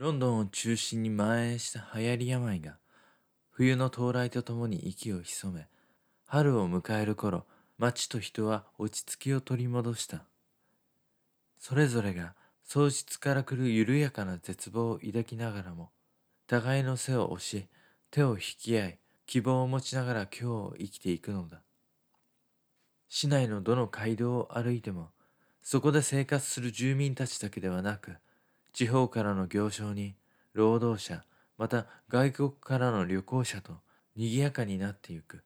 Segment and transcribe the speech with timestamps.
[0.00, 2.78] ロンドンを中心に蔓延した流行り病が
[3.50, 5.66] 冬の到来とともに息を潜め
[6.24, 7.44] 春を迎える頃
[7.76, 10.24] 町と人は落ち着きを取り戻した。
[11.58, 12.34] それぞれが
[12.64, 15.90] 喪失から来る緩やかな絶望を抱きながらも
[16.46, 17.66] 互いの背を押し
[18.10, 21.60] 手を引き合い希望を持ちながら今日を生きていくのだ。
[23.10, 25.10] 市内のどの街道を歩いても
[25.60, 28.16] そこで生活する住民たちだけではなく
[28.72, 30.14] 地方からの行商人
[30.52, 31.24] 労働者
[31.58, 33.80] また外国からの旅行者と
[34.16, 35.44] 賑やかになってゆく。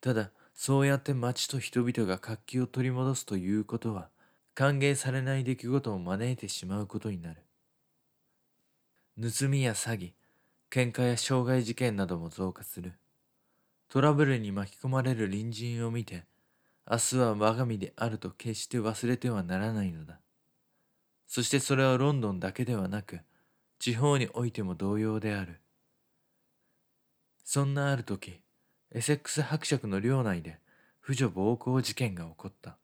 [0.00, 4.10] ただそうやって町と人々が活気を取り戻すということは
[4.54, 7.42] 歓迎されない出来事を招いてしまうことになる。
[9.20, 10.12] 盗みや詐欺
[10.70, 12.92] 喧嘩や傷害事件なども増加する。
[13.88, 16.24] トラブルに巻き込まれる隣人を見て
[16.88, 20.20] 明日は我が身であると決して忘れてはならないのだ。
[21.30, 23.20] そしてそれはロンドンだけではなく
[23.78, 25.60] 地方においても同様である。
[27.44, 28.40] そんなある時
[28.90, 30.58] エセックス伯爵の領内で
[30.98, 32.78] 婦女暴行事件が起こった。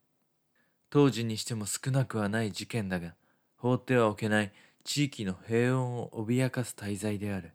[0.91, 3.15] 当時にしても少なくはない事件だが
[3.57, 4.53] 放ってはおけない
[4.85, 7.51] 地域の平穏を脅かす滞在である。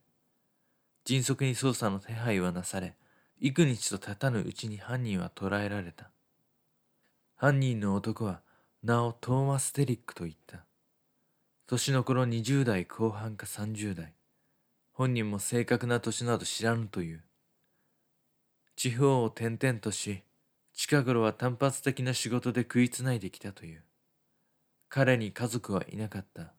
[1.06, 2.98] 迅速に捜査の手配はなされ
[3.40, 6.12] 幾日と経たぬうちに犯人は捕らえられた。
[7.38, 8.42] 犯人の男は
[8.84, 10.66] 名をトーマス・デリックと言った。
[11.72, 14.14] 年の頃20代後半か30代。
[14.92, 17.24] 本人も正確な年など知らぬという。
[18.76, 20.22] 地方を転々とし、
[20.74, 23.86] 近頃は単発的な仕事で食いつないできたという。
[24.90, 26.52] 彼に家族はいなかった。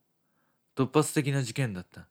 [0.74, 2.08] 突発的な事件だった。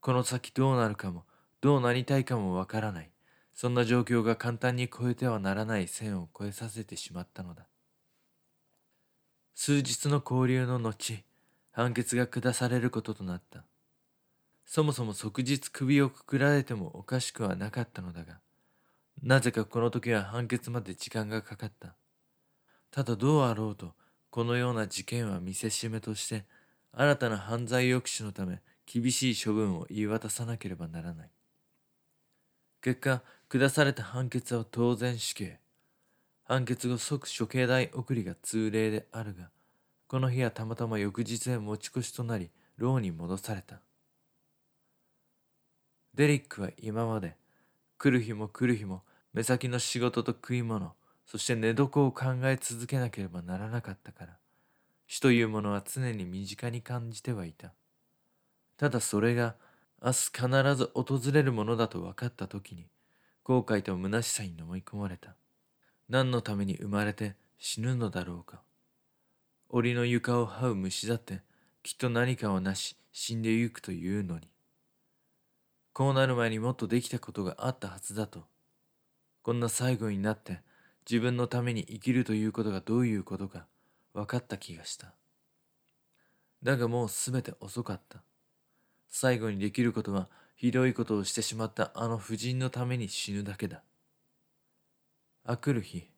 [0.00, 1.26] この先どうなるかも、
[1.60, 3.10] どうなりたいかもわからない。
[3.52, 7.66] そんな状況が簡単に越えてはならない線を越えさせてしまったのだ。
[9.54, 11.22] 数日の交流の後、
[11.80, 13.64] 判決が下されることとなった。
[14.66, 18.40] そもそも即日首をくくられてもおかしくはなかったのだが、
[19.22, 21.94] なぜかこの時は判決まで時間がかかった。
[22.90, 23.94] ただどうあろうと、
[24.28, 26.44] このような事件は見せしめとして、
[26.92, 31.30] 新たな犯罪抑止のため厳しい処分を言い渡さなければならない。
[32.82, 35.58] 結果、下された判決は当然死刑。
[36.44, 39.48] 判決後即処刑代送りが通例であるが、
[40.10, 43.80] この日はたまたま翌日へ持ち越しとなり、牢に戻された。
[46.14, 47.36] デリックは今まで、
[47.96, 50.94] 来る日も来る日も、目先の仕事と食い物、
[51.26, 54.36] そして寝床を考え続けなければならなかったから、
[55.06, 57.72] 死というものは常に身近に感じてはいた。
[58.78, 59.54] ただそれが、
[60.02, 62.88] 明日必ず訪れるものだと分かった時に、
[63.44, 65.36] 後悔と虚しさに飲み込まれた。
[66.08, 68.60] 何のために生まれて死ぬのだろうか。
[69.72, 71.42] 檻の床を這う虫だって
[71.84, 74.48] きっと何かをなし死んでゆくというのに。
[75.92, 78.44] こうなる前にもっとできたことがあったはずだと。
[79.42, 80.60] こんな最後になって
[81.08, 83.66] 自分のために生きるということがどういうことか
[84.12, 85.14] 分かった気がした。
[86.62, 88.22] だがもうすべて遅かった。
[89.08, 93.82] 最後にできることはひどいことをしてしまったあの婦人のために死ぬだけだ。
[95.44, 96.08] あくる日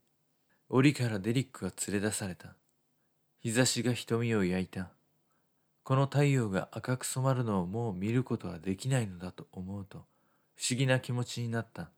[0.69, 2.57] 檻からデリックが連れ出された。
[3.43, 4.91] 日差しが瞳を焼いた。
[5.83, 10.05] この太陽が赤く染まるのをもう見ることはできないのだと思うと
[10.55, 11.91] 不思議な気持ちになった。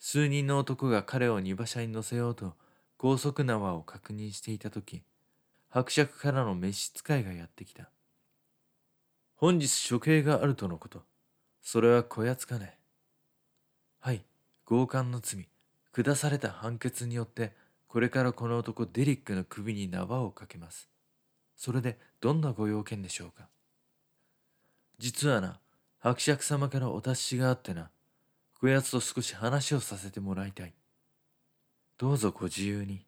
[0.00, 2.54] 数人の男が彼を荷馬車に乗せようと
[2.96, 5.04] 高速縄を確認していた時、
[5.68, 7.90] 伯爵からの召使いがやってきた。
[9.36, 11.02] 本日処刑があるとのこと。
[11.62, 12.76] それはこやつかね。
[14.00, 14.24] はい、
[14.66, 15.48] 強姦の罪。
[15.92, 17.52] 下された判決によって
[17.92, 20.88] これからこの男デリックの首に縄をかけます。
[21.56, 23.48] それでどんなご用件でしょうか？
[24.98, 25.58] 実はな、
[25.98, 27.90] 伯爵様からお達しがあってな、
[28.60, 30.74] こやつと少し話をさせてもらいたい。
[31.98, 33.04] どうぞご自由に。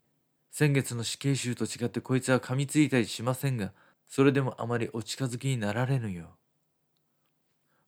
[0.51, 3.71] 先月の死刑囚と違ってこいつは噛みついたりしませんが、
[4.09, 6.27] それでもあまりお近づきになられぬよ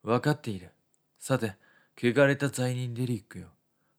[0.05, 0.11] う。
[0.11, 0.71] 分かっている。
[1.19, 1.55] さて、
[2.01, 3.49] 汚れた罪人デリックよ。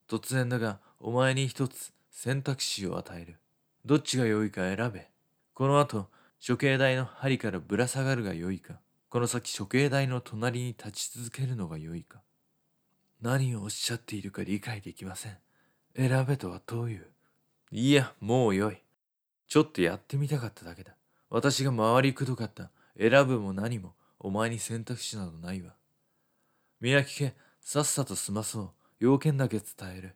[0.07, 3.35] 突然だが、お前に一つ選択肢を与える。
[3.83, 5.09] どっちが良いか選べ。
[5.53, 6.07] この後、
[6.45, 8.79] 処刑台の針からぶら下がるが良いか。
[9.09, 12.21] この先処刑台の隣に立ち続けるのが良いか。
[13.21, 15.37] 何をおっしゃっているか理解できません。
[15.95, 17.05] 選べとはどういう？
[17.71, 18.77] いや、もう良い。
[19.47, 20.95] ちょっとやってみたかっただけだ。
[21.29, 22.71] 私が回りくどかった。
[22.97, 25.73] 選ぶも何も、お前に選択肢などないわ。
[26.79, 28.71] 宮城家、さっさと済まそう。
[28.99, 30.15] 要件だけ伝える。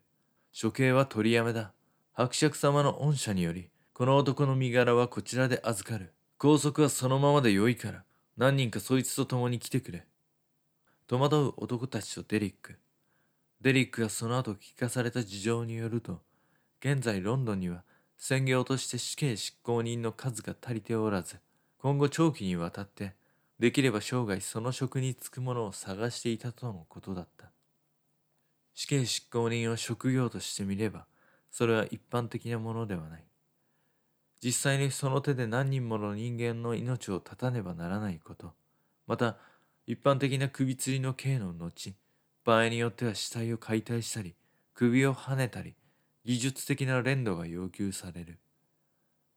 [0.60, 1.74] 処刑は取りやめだ。
[2.20, 6.14] 伯爵様の恩赦により、この男の身柄はこちらで預かる。
[6.38, 8.04] 拘束はそのままでよいから、
[8.36, 10.06] 何人かそいつと共に来てくれ。
[11.08, 12.78] 戸惑う男たちとデリック。
[13.62, 16.20] デリックがその後聞かされた事情によると、
[16.82, 17.86] 現在ロンドンには
[18.18, 21.38] 専業として死刑執行人の数が足りておらず、
[21.78, 23.16] 今後長期にわたって
[23.60, 27.50] できれば生涯その職に就くものを探していたとのことだった。
[28.74, 31.06] 死刑執行人を職業としてみれば、
[31.52, 33.24] それは一般的なものではない。
[34.42, 38.54] 実際にその手で何人もの人間の命を絶たねばならないこと、
[39.08, 39.38] また
[39.86, 41.96] 一般的な首吊りの刑の後、
[42.46, 44.36] 場合によっては死体を解体したり、
[44.74, 45.76] 首をはねたり、
[46.24, 48.40] 技術的な連動が要求される。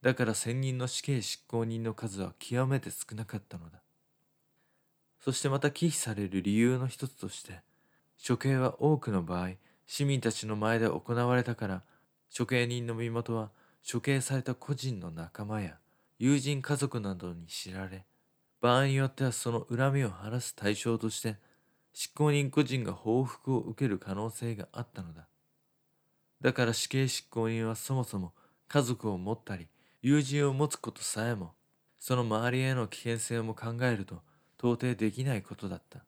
[0.03, 3.81] だから千人の死刑執行人の数は極めて少なかったのだ。
[5.21, 7.61] そしてまた忌避される理由の一つとして、
[8.27, 9.51] 処刑は多くの場合、
[9.87, 11.83] 市民たちの前で行われたから、
[12.37, 13.51] 処刑人の身元は
[13.91, 15.79] 処刑された個人の仲間や
[16.19, 18.05] 友人家族などに知られ、
[18.61, 21.37] 場合によってはその恨みを晴らす対象として、
[21.93, 25.27] 執行人個人が報復を受ける可能性があったのだ。
[26.41, 28.33] だから死刑執行人はそもそも
[28.69, 29.69] 家族を持ったり、
[30.01, 31.53] 友人を持つことさえも、
[31.99, 34.23] その周りへの危険性も考えると
[34.59, 36.05] 到底できないことだった。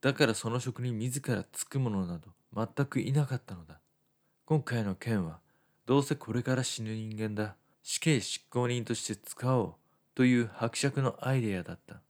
[0.00, 3.80] だからその職に自らつく者など全くいなかったのだ。
[4.48, 5.40] 今回の件は、
[5.84, 7.56] どうせこれから死ぬ人間だ。
[7.82, 9.74] 死刑執行人として使おう
[10.14, 12.00] という伯爵のアイデアだった。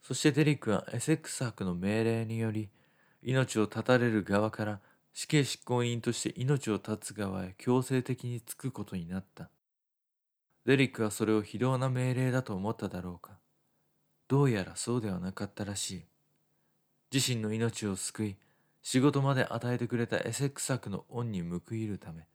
[0.00, 2.70] そしてデリックはエセックス博の命令により、
[3.22, 4.80] 命を絶たれる側から
[5.12, 9.50] 死刑執行人として命を絶つ側へ強制的につくことになった。
[10.64, 13.32] デリックはそれを非道な命令だと思っただろうか。
[14.28, 16.04] どうやらそうではなかったらしい。
[17.12, 18.36] 自身の命を救い、
[18.84, 22.28] 仕事まで与えてくれたエセックス作の恩に報いるため、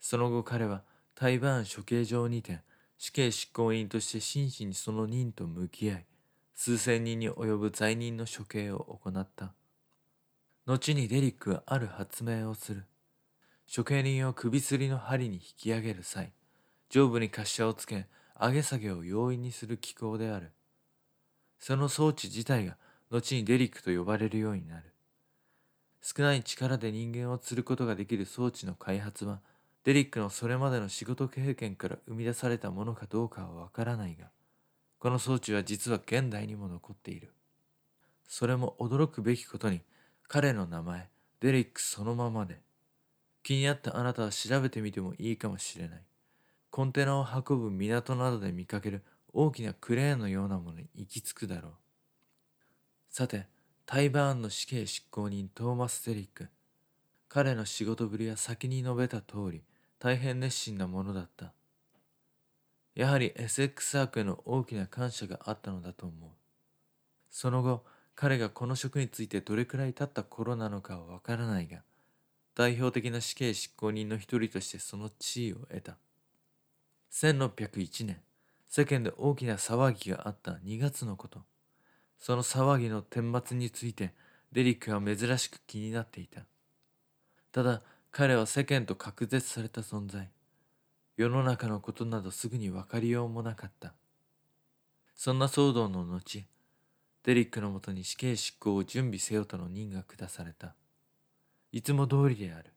[0.00, 0.82] その後彼は
[1.14, 2.60] 台湾処刑場にて
[2.96, 6.06] 死刑執行人として真摯にその任と向き合い、
[6.54, 9.52] 数千人に及ぶ罪人の処刑を行った。
[10.64, 12.86] 後にデリックはある発明をする。
[13.74, 16.32] 処刑人を首吊りの針に引き上げる際、
[16.90, 18.06] 上部に滑車をつけ
[18.40, 20.52] 上げ下げを容易にする機構である
[21.58, 22.76] その装置自体が
[23.10, 24.94] 後にデリックと呼ばれるようになる
[26.02, 29.40] 少ない力で人間を釣ることができる装置の開発は
[29.84, 34.30] デリックのそれまでの仕事経験から生み出されたものかどうかはわからないが
[34.98, 37.32] この装置は実は現代にも残っている。
[38.26, 39.80] それも驚くべきことに
[40.26, 41.08] 彼の名前
[41.40, 42.60] デリックそのままで。
[43.44, 46.02] 気になったあなたは調べてみてもいいかもしれない。
[46.70, 49.02] コンテナを運ぶ港などで見かける
[49.32, 51.72] 大きなクレーンのようなものに行き着くだろう。
[53.08, 53.46] さて、
[53.90, 56.50] タイバーンの死刑執行人トーマス・デリック。
[57.26, 59.62] 彼の仕事ぶりは先に述べた通り、
[59.98, 61.54] 大変熱心なものだった。
[62.94, 66.30] やはり SX サークへの大きな感謝があったのだと思う。
[67.30, 67.82] その後、
[68.14, 71.78] 彼がこの職についてどれくらい経った頃なのかはわからないが、
[72.54, 75.96] 代表的な死刑執行人の一人としてその地位を得た。
[77.10, 78.20] 1601年、
[78.68, 81.40] 世間で大きな騒ぎがあった2月のこと。
[82.18, 84.12] その騒ぎの顛末について
[84.52, 86.42] デリックは珍しく気になっていた。
[87.52, 90.28] ただ彼は世間と隔絶された存在。
[91.16, 93.94] 世の中のことなどすぐに分かりようもなかった。
[95.14, 96.46] そんな騒動の後、
[97.24, 100.74] デリックのもとに死刑執行を準備せよとの任が下された。
[101.72, 102.72] いつも通りである。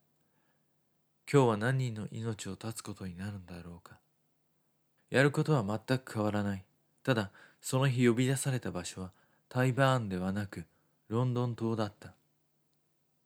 [1.32, 4.00] 今日は何人の命を絶つことになるんだろうか。
[5.12, 6.65] やることは全く変わらない。
[7.04, 9.12] ただ、その日呼び出された場所は
[9.53, 10.65] 台湾ではなく
[11.10, 12.15] ロンドン島だった。